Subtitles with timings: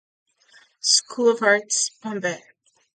[0.79, 2.41] School of Arts, Bombay.